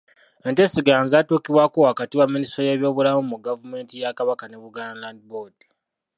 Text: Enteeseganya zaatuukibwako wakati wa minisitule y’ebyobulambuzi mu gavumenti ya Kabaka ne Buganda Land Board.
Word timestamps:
Enteeseganya 0.47 1.05
zaatuukibwako 1.11 1.77
wakati 1.89 2.13
wa 2.17 2.27
minisitule 2.33 2.67
y’ebyobulambuzi 2.67 3.27
mu 3.31 3.37
gavumenti 3.45 3.93
ya 4.03 4.15
Kabaka 4.17 4.45
ne 4.47 4.57
Buganda 4.63 4.99
Land 5.01 5.21
Board. 5.29 5.57